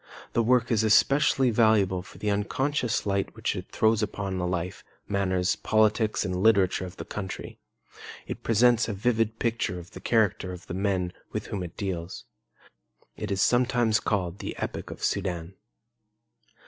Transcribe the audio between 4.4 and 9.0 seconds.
life, manners, politics, and literature of the country. It presents a